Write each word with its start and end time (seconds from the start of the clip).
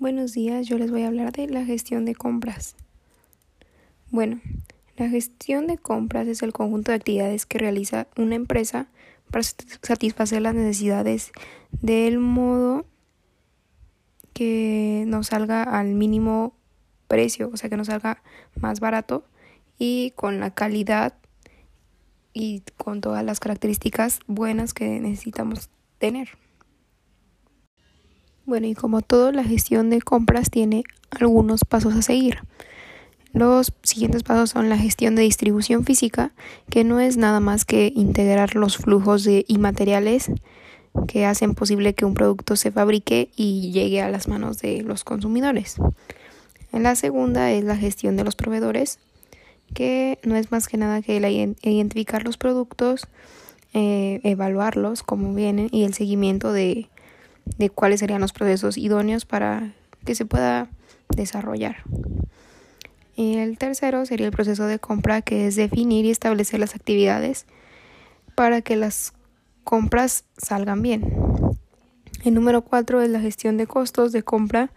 Buenos 0.00 0.32
días, 0.32 0.68
yo 0.68 0.78
les 0.78 0.92
voy 0.92 1.02
a 1.02 1.08
hablar 1.08 1.32
de 1.32 1.48
la 1.48 1.64
gestión 1.64 2.04
de 2.04 2.14
compras. 2.14 2.76
Bueno, 4.12 4.40
la 4.96 5.08
gestión 5.08 5.66
de 5.66 5.76
compras 5.76 6.28
es 6.28 6.40
el 6.44 6.52
conjunto 6.52 6.92
de 6.92 6.98
actividades 6.98 7.46
que 7.46 7.58
realiza 7.58 8.06
una 8.16 8.36
empresa 8.36 8.86
para 9.28 9.42
satisfacer 9.42 10.40
las 10.40 10.54
necesidades 10.54 11.32
del 11.72 12.20
modo 12.20 12.86
que 14.34 15.02
nos 15.08 15.26
salga 15.26 15.64
al 15.64 15.88
mínimo 15.94 16.54
precio, 17.08 17.50
o 17.52 17.56
sea, 17.56 17.68
que 17.68 17.76
nos 17.76 17.88
salga 17.88 18.22
más 18.54 18.78
barato 18.78 19.24
y 19.80 20.12
con 20.12 20.38
la 20.38 20.54
calidad 20.54 21.14
y 22.32 22.62
con 22.76 23.00
todas 23.00 23.24
las 23.24 23.40
características 23.40 24.20
buenas 24.28 24.74
que 24.74 25.00
necesitamos 25.00 25.70
tener. 25.98 26.38
Bueno, 28.48 28.66
y 28.66 28.72
como 28.72 29.02
todo, 29.02 29.30
la 29.30 29.44
gestión 29.44 29.90
de 29.90 30.00
compras 30.00 30.48
tiene 30.48 30.84
algunos 31.10 31.66
pasos 31.66 31.94
a 31.94 32.00
seguir. 32.00 32.38
Los 33.34 33.74
siguientes 33.82 34.22
pasos 34.22 34.48
son 34.48 34.70
la 34.70 34.78
gestión 34.78 35.14
de 35.16 35.20
distribución 35.20 35.84
física, 35.84 36.32
que 36.70 36.82
no 36.82 36.98
es 36.98 37.18
nada 37.18 37.40
más 37.40 37.66
que 37.66 37.92
integrar 37.94 38.54
los 38.56 38.78
flujos 38.78 39.22
de, 39.24 39.44
y 39.46 39.58
materiales 39.58 40.30
que 41.06 41.26
hacen 41.26 41.54
posible 41.54 41.92
que 41.92 42.06
un 42.06 42.14
producto 42.14 42.56
se 42.56 42.70
fabrique 42.70 43.28
y 43.36 43.70
llegue 43.70 44.00
a 44.00 44.08
las 44.08 44.28
manos 44.28 44.60
de 44.60 44.80
los 44.80 45.04
consumidores. 45.04 45.76
La 46.72 46.96
segunda 46.96 47.52
es 47.52 47.64
la 47.64 47.76
gestión 47.76 48.16
de 48.16 48.24
los 48.24 48.34
proveedores, 48.34 48.98
que 49.74 50.18
no 50.22 50.36
es 50.36 50.50
más 50.50 50.68
que 50.68 50.78
nada 50.78 51.02
que 51.02 51.18
identificar 51.64 52.24
los 52.24 52.38
productos, 52.38 53.08
eh, 53.74 54.20
evaluarlos 54.24 55.02
como 55.02 55.34
vienen 55.34 55.68
y 55.70 55.84
el 55.84 55.92
seguimiento 55.92 56.50
de 56.50 56.88
de 57.56 57.70
cuáles 57.70 58.00
serían 58.00 58.20
los 58.20 58.32
procesos 58.32 58.76
idóneos 58.76 59.24
para 59.24 59.72
que 60.04 60.14
se 60.14 60.26
pueda 60.26 60.68
desarrollar. 61.08 61.78
El 63.16 63.58
tercero 63.58 64.06
sería 64.06 64.26
el 64.26 64.32
proceso 64.32 64.66
de 64.66 64.78
compra, 64.78 65.22
que 65.22 65.46
es 65.46 65.56
definir 65.56 66.04
y 66.04 66.10
establecer 66.10 66.60
las 66.60 66.74
actividades 66.74 67.46
para 68.34 68.62
que 68.62 68.76
las 68.76 69.12
compras 69.64 70.24
salgan 70.36 70.82
bien. 70.82 71.02
El 72.24 72.34
número 72.34 72.62
cuatro 72.62 73.02
es 73.02 73.10
la 73.10 73.20
gestión 73.20 73.56
de 73.56 73.66
costos 73.66 74.12
de 74.12 74.22
compra. 74.22 74.70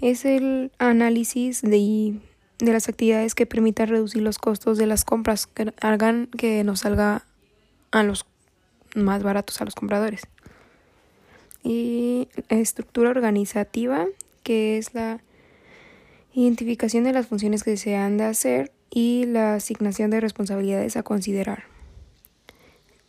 Es 0.00 0.24
el 0.24 0.70
análisis 0.78 1.62
de, 1.62 2.18
de 2.58 2.72
las 2.72 2.88
actividades 2.88 3.34
que 3.34 3.46
permitan 3.46 3.88
reducir 3.88 4.22
los 4.22 4.38
costos 4.38 4.78
de 4.78 4.86
las 4.86 5.04
compras, 5.04 5.46
que 5.46 5.72
hagan 5.80 6.26
que 6.26 6.62
nos 6.64 6.80
salga 6.80 7.24
a 7.90 8.02
los 8.04 8.26
más 8.94 9.22
baratos 9.22 9.60
a 9.60 9.64
los 9.64 9.74
compradores 9.74 10.22
y 11.62 12.28
estructura 12.48 13.10
organizativa, 13.10 14.06
que 14.42 14.78
es 14.78 14.94
la 14.94 15.20
identificación 16.34 17.04
de 17.04 17.12
las 17.12 17.26
funciones 17.26 17.62
que 17.62 17.76
se 17.76 17.96
han 17.96 18.16
de 18.16 18.24
hacer 18.24 18.72
y 18.90 19.26
la 19.26 19.54
asignación 19.54 20.10
de 20.10 20.20
responsabilidades 20.20 20.96
a 20.96 21.02
considerar. 21.02 21.64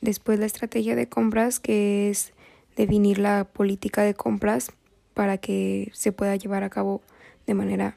Después 0.02 0.40
la 0.40 0.45
estrategia 0.45 0.95
de 0.95 1.08
compras, 1.08 1.60
que 1.60 2.10
es 2.10 2.34
definir 2.76 3.20
la 3.20 3.45
política 3.45 4.04
de 4.04 4.14
compras 4.14 4.72
para 5.14 5.38
que 5.38 5.92
se 5.94 6.12
pueda 6.12 6.36
llevar 6.36 6.64
a 6.64 6.70
cabo 6.70 7.02
de 7.45 7.54
manera 7.54 7.95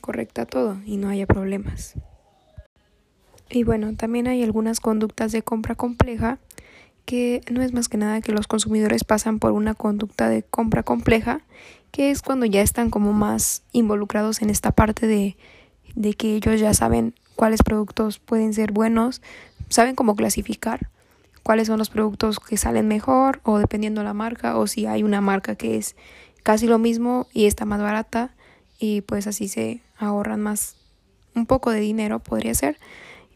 correcta 0.00 0.46
todo 0.46 0.78
y 0.86 0.96
no 0.96 1.08
haya 1.08 1.26
problemas. 1.26 1.94
Y 3.50 3.64
bueno, 3.64 3.94
también 3.94 4.26
hay 4.26 4.42
algunas 4.42 4.80
conductas 4.80 5.32
de 5.32 5.42
compra 5.42 5.74
compleja 5.74 6.38
que 7.06 7.40
no 7.50 7.62
es 7.62 7.72
más 7.72 7.88
que 7.88 7.96
nada 7.96 8.20
que 8.20 8.32
los 8.32 8.46
consumidores 8.46 9.04
pasan 9.04 9.38
por 9.38 9.52
una 9.52 9.74
conducta 9.74 10.28
de 10.28 10.42
compra 10.42 10.82
compleja, 10.82 11.40
que 11.92 12.10
es 12.10 12.20
cuando 12.20 12.44
ya 12.44 12.60
están 12.60 12.90
como 12.90 13.14
más 13.14 13.62
involucrados 13.72 14.42
en 14.42 14.50
esta 14.50 14.72
parte 14.72 15.06
de, 15.06 15.36
de 15.94 16.12
que 16.12 16.36
ellos 16.36 16.60
ya 16.60 16.74
saben 16.74 17.14
cuáles 17.36 17.62
productos 17.62 18.18
pueden 18.18 18.52
ser 18.52 18.72
buenos, 18.72 19.22
saben 19.70 19.94
cómo 19.94 20.16
clasificar 20.16 20.90
cuáles 21.46 21.68
son 21.68 21.78
los 21.78 21.90
productos 21.90 22.40
que 22.40 22.56
salen 22.56 22.88
mejor 22.88 23.40
o 23.44 23.58
dependiendo 23.58 24.02
la 24.02 24.14
marca 24.14 24.58
o 24.58 24.66
si 24.66 24.86
hay 24.86 25.04
una 25.04 25.20
marca 25.20 25.54
que 25.54 25.76
es 25.76 25.94
casi 26.42 26.66
lo 26.66 26.78
mismo 26.78 27.28
y 27.32 27.46
está 27.46 27.64
más 27.64 27.80
barata 27.80 28.34
y 28.80 29.02
pues 29.02 29.28
así 29.28 29.46
se 29.46 29.80
ahorran 29.96 30.40
más 30.40 30.74
un 31.36 31.46
poco 31.46 31.70
de 31.70 31.78
dinero 31.78 32.18
podría 32.18 32.52
ser, 32.52 32.78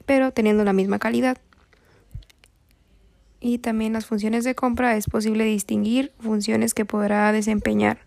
pero 0.06 0.32
teniendo 0.32 0.64
la 0.64 0.72
misma 0.72 0.98
calidad 0.98 1.38
y 3.40 3.58
también 3.58 3.94
las 3.94 4.06
funciones 4.06 4.44
de 4.44 4.54
compra 4.54 4.96
es 4.96 5.06
posible 5.06 5.44
distinguir 5.44 6.12
funciones 6.20 6.74
que 6.74 6.84
podrá 6.84 7.32
desempeñar 7.32 7.98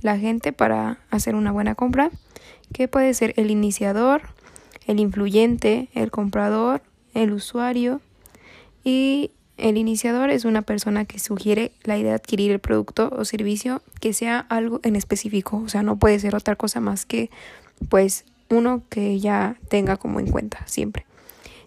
la 0.00 0.18
gente 0.18 0.52
para 0.52 0.98
hacer 1.10 1.34
una 1.34 1.52
buena 1.52 1.74
compra, 1.74 2.10
que 2.72 2.88
puede 2.88 3.14
ser 3.14 3.32
el 3.36 3.50
iniciador, 3.50 4.22
el 4.86 5.00
influyente, 5.00 5.88
el 5.94 6.10
comprador, 6.10 6.82
el 7.14 7.32
usuario 7.32 8.00
y 8.82 9.30
el 9.56 9.78
iniciador 9.78 10.30
es 10.30 10.44
una 10.44 10.62
persona 10.62 11.04
que 11.04 11.18
sugiere 11.18 11.72
la 11.84 11.96
idea 11.96 12.10
de 12.10 12.16
adquirir 12.16 12.50
el 12.50 12.58
producto 12.58 13.10
o 13.16 13.24
servicio 13.24 13.82
que 14.00 14.12
sea 14.12 14.40
algo 14.40 14.80
en 14.82 14.96
específico, 14.96 15.62
o 15.64 15.68
sea, 15.68 15.82
no 15.82 15.96
puede 15.96 16.18
ser 16.18 16.34
otra 16.34 16.56
cosa 16.56 16.80
más 16.80 17.06
que 17.06 17.30
pues 17.88 18.24
uno 18.50 18.82
que 18.90 19.18
ya 19.20 19.56
tenga 19.68 19.96
como 19.96 20.20
en 20.20 20.30
cuenta 20.30 20.66
siempre. 20.66 21.06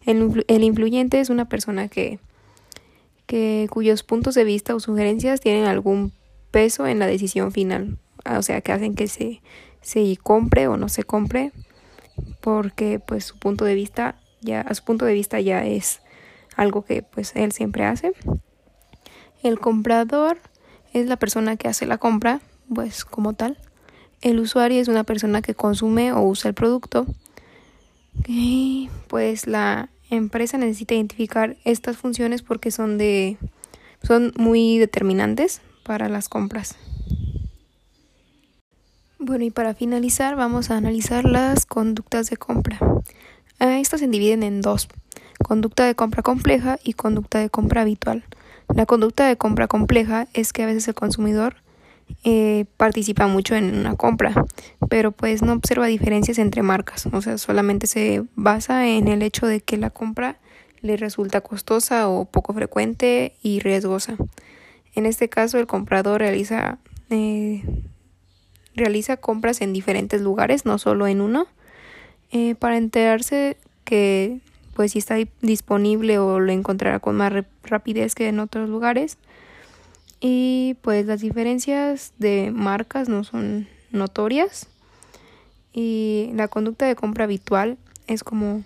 El, 0.06 0.46
el 0.48 0.64
influyente 0.64 1.20
es 1.20 1.30
una 1.30 1.50
persona 1.50 1.88
que 1.88 2.20
que 3.28 3.68
cuyos 3.70 4.04
puntos 4.04 4.36
de 4.36 4.44
vista 4.44 4.74
o 4.74 4.80
sugerencias 4.80 5.42
tienen 5.42 5.66
algún 5.66 6.14
peso 6.50 6.88
en 6.88 7.00
la 7.00 7.08
decisión 7.08 7.52
final, 7.52 8.00
o 8.26 8.42
sea, 8.42 8.62
que 8.62 8.72
hacen 8.72 8.96
que 8.96 9.08
se, 9.08 9.42
se 9.82 10.18
compre 10.18 10.68
o 10.68 10.78
no 10.78 10.90
se 10.90 11.04
compre, 11.04 11.52
porque 12.42 13.00
pues 13.00 13.26
su 13.26 13.38
punto 13.38 13.66
de 13.66 13.76
vista 13.76 14.16
ya 14.42 14.62
a 14.62 14.74
su 14.74 14.84
punto 14.84 15.06
de 15.06 15.14
vista 15.14 15.40
ya 15.40 15.66
es 15.66 16.02
algo 16.56 16.84
que 16.84 17.04
pues 17.04 17.36
él 17.36 17.52
siempre 17.52 17.86
hace. 17.86 18.14
El 19.44 19.60
comprador 19.60 20.38
es 20.94 21.08
la 21.08 21.18
persona 21.18 21.58
que 21.58 21.68
hace 21.68 21.86
la 21.86 21.98
compra, 21.98 22.42
pues 22.74 23.06
como 23.06 23.34
tal. 23.34 23.58
El 24.22 24.40
usuario 24.40 24.82
es 24.82 24.88
una 24.88 25.04
persona 25.04 25.42
que 25.42 25.54
consume 25.54 26.12
o 26.12 26.22
usa 26.22 26.50
el 26.50 26.56
producto. 26.56 27.06
Pues 29.08 29.46
la 29.48 29.90
empresa 30.10 30.58
necesita 30.58 30.96
identificar 30.96 31.58
estas 31.64 31.98
funciones 31.98 32.42
porque 32.42 32.72
son 32.72 32.98
de 32.98 33.38
son 34.04 34.34
muy 34.38 34.78
determinantes 34.78 35.62
para 35.84 36.10
las 36.10 36.30
compras. 36.30 36.76
Bueno, 39.20 39.44
y 39.44 39.52
para 39.52 39.74
finalizar 39.74 40.36
vamos 40.36 40.70
a 40.70 40.78
analizar 40.78 41.26
las 41.26 41.66
conductas 41.66 42.30
de 42.30 42.38
compra. 42.38 42.80
Estas 43.60 44.00
se 44.00 44.08
dividen 44.08 44.44
en 44.44 44.62
dos, 44.62 44.88
conducta 45.44 45.86
de 45.86 45.96
compra 45.96 46.22
compleja 46.22 46.78
y 46.84 46.94
conducta 46.94 47.40
de 47.40 47.50
compra 47.50 47.82
habitual. 47.82 48.24
La 48.76 48.86
conducta 48.86 49.28
de 49.28 49.38
compra 49.38 49.68
compleja 49.68 50.28
es 50.34 50.54
que 50.54 50.64
a 50.64 50.68
veces 50.68 50.88
el 50.88 50.94
consumidor 50.94 51.56
eh, 52.24 52.66
participa 52.78 53.28
mucho 53.28 53.56
en 53.56 53.78
una 53.78 53.96
compra, 53.96 54.46
pero 54.90 55.12
pues 55.12 55.42
no 55.42 55.54
observa 55.54 55.88
diferencias 55.88 56.40
entre 56.40 56.62
marcas, 56.62 57.08
o 57.12 57.22
sea, 57.22 57.38
solamente 57.38 57.88
se 57.88 58.24
basa 58.36 58.88
en 58.88 59.08
el 59.08 59.22
hecho 59.22 59.48
de 59.48 59.62
que 59.62 59.78
la 59.78 59.90
compra 59.90 60.38
le 60.82 60.98
resulta 60.98 61.42
costosa 61.42 62.08
o 62.08 62.26
poco 62.26 62.54
frecuente 62.54 63.34
y 63.42 63.60
riesgosa. 63.60 64.16
En 64.96 65.06
este 65.06 65.30
caso, 65.30 65.60
el 65.60 65.68
comprador 65.68 66.22
realiza, 66.22 66.80
eh, 67.10 67.64
realiza 68.76 69.18
compras 69.18 69.62
en 69.62 69.74
diferentes 69.74 70.22
lugares, 70.22 70.66
no 70.66 70.80
solo 70.80 71.08
en 71.08 71.22
uno, 71.22 71.48
eh, 72.32 72.56
para 72.56 72.78
enterarse 72.78 73.58
que 73.84 74.40
pues 74.76 74.92
si 74.92 75.00
está 75.00 75.16
disponible 75.42 76.20
o 76.20 76.40
lo 76.40 76.52
encontrará 76.52 77.00
con 77.00 77.16
más 77.16 77.34
rapidez 77.64 78.14
que 78.14 78.28
en 78.28 78.40
otros 78.40 78.70
lugares 78.70 79.18
y 80.20 80.78
pues 80.82 81.06
las 81.06 81.22
diferencias 81.22 82.14
de 82.18 82.52
marcas 82.52 83.10
no 83.10 83.24
son 83.24 83.68
notorias 83.92 84.68
y 85.74 86.32
la 86.34 86.48
conducta 86.48 86.86
de 86.86 86.96
compra 86.96 87.26
habitual 87.26 87.78
es 88.08 88.24
como 88.24 88.64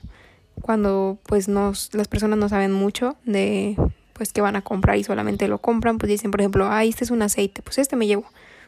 cuando 0.62 1.18
pues 1.26 1.48
nos, 1.48 1.94
las 1.94 2.08
personas 2.08 2.40
no 2.40 2.48
saben 2.48 2.72
mucho 2.72 3.18
de 3.26 3.76
pues 4.14 4.34
que 4.34 4.42
van 4.42 4.56
a 4.56 4.62
comprar 4.62 4.98
y 4.98 5.04
solamente 5.04 5.48
lo 5.48 5.58
compran, 5.58 5.98
pues 5.98 6.08
dicen, 6.08 6.30
por 6.30 6.42
ejemplo, 6.42 6.68
ah, 6.70 6.84
este 6.84 7.04
es 7.04 7.10
un 7.10 7.24
aceite, 7.24 7.64
pues 7.64 7.80
este 7.80 7.96
me 7.96 8.06
llevo. 8.06 8.26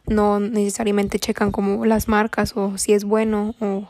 No 0.07 0.39
necesariamente 0.39 1.19
checan 1.19 1.51
como 1.51 1.85
las 1.85 2.07
marcas 2.07 2.53
o 2.57 2.79
si 2.79 2.93
es 2.93 3.03
bueno 3.03 3.53
o 3.59 3.87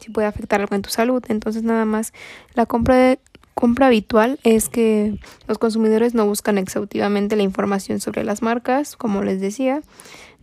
si 0.00 0.10
puede 0.10 0.28
afectar 0.28 0.60
algo 0.60 0.76
en 0.76 0.82
tu 0.82 0.90
salud. 0.90 1.22
Entonces 1.28 1.64
nada 1.64 1.84
más 1.84 2.12
la 2.54 2.66
compra 2.66 2.94
de 2.94 3.18
compra 3.62 3.86
habitual 3.86 4.40
es 4.42 4.68
que 4.68 5.20
los 5.46 5.56
consumidores 5.56 6.14
no 6.14 6.26
buscan 6.26 6.58
exhaustivamente 6.58 7.36
la 7.36 7.44
información 7.44 8.00
sobre 8.00 8.24
las 8.24 8.42
marcas, 8.42 8.96
como 8.96 9.22
les 9.22 9.40
decía, 9.40 9.82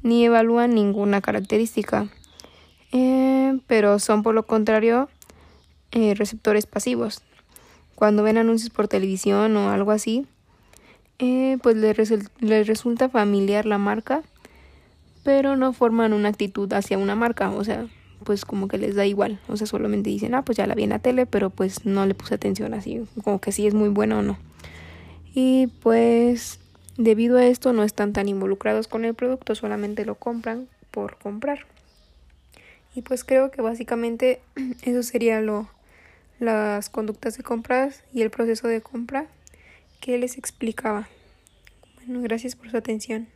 ni 0.03 0.23
evalúan 0.23 0.73
ninguna 0.73 1.19
característica, 1.19 2.07
eh, 2.93 3.59
pero 3.67 3.99
son 3.99 4.23
por 4.23 4.35
lo 4.35 4.43
contrario 4.43 5.09
eh, 5.91 6.13
receptores 6.15 6.65
pasivos. 6.65 7.21
Cuando 7.93 8.23
ven 8.23 8.37
anuncios 8.37 8.69
por 8.69 8.87
televisión 8.87 9.57
o 9.57 9.69
algo 9.69 9.91
así, 9.91 10.25
eh, 11.17 11.57
pues 11.61 11.75
les, 11.75 11.97
les 12.39 12.67
resulta 12.67 13.09
familiar 13.09 13.65
la 13.65 13.77
marca, 13.77 14.23
pero 15.25 15.57
no 15.57 15.73
forman 15.73 16.13
una 16.13 16.29
actitud 16.29 16.71
hacia 16.71 16.97
una 16.97 17.15
marca, 17.15 17.51
o 17.51 17.65
sea, 17.65 17.85
pues 18.23 18.45
como 18.45 18.67
que 18.67 18.77
les 18.77 18.95
da 18.95 19.05
igual, 19.05 19.39
o 19.47 19.57
sea, 19.57 19.67
solamente 19.67 20.09
dicen, 20.09 20.35
ah, 20.35 20.43
pues 20.43 20.57
ya 20.57 20.67
la 20.67 20.75
vi 20.75 20.83
en 20.83 20.89
la 20.89 20.99
tele, 20.99 21.25
pero 21.25 21.49
pues 21.49 21.85
no 21.85 22.05
le 22.05 22.15
puse 22.15 22.35
atención 22.35 22.73
así, 22.73 23.01
como 23.23 23.39
que 23.39 23.51
si 23.51 23.67
es 23.67 23.73
muy 23.73 23.89
bueno 23.89 24.19
o 24.19 24.21
no. 24.21 24.37
Y 25.33 25.67
pues 25.81 26.59
debido 26.97 27.37
a 27.37 27.45
esto 27.45 27.73
no 27.73 27.83
están 27.83 28.13
tan 28.13 28.27
involucrados 28.27 28.87
con 28.87 29.05
el 29.05 29.13
producto, 29.13 29.55
solamente 29.55 30.05
lo 30.05 30.15
compran 30.15 30.67
por 30.91 31.17
comprar. 31.17 31.65
Y 32.95 33.01
pues 33.01 33.23
creo 33.23 33.51
que 33.51 33.61
básicamente 33.61 34.41
eso 34.83 35.03
sería 35.03 35.41
lo 35.41 35.69
las 36.39 36.89
conductas 36.89 37.37
de 37.37 37.43
compras 37.43 38.03
y 38.13 38.21
el 38.21 38.29
proceso 38.29 38.67
de 38.67 38.81
compra 38.81 39.27
que 39.99 40.17
les 40.17 40.37
explicaba. 40.37 41.09
Bueno, 41.97 42.21
gracias 42.21 42.55
por 42.55 42.71
su 42.71 42.77
atención. 42.77 43.27